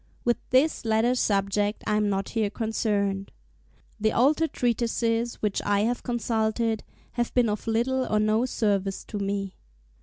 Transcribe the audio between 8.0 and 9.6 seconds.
or no service to me.